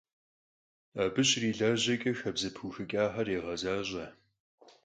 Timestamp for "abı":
1.03-1.23